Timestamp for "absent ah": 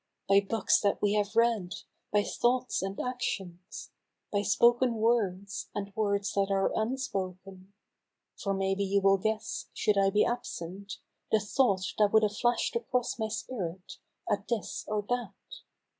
10.25-11.33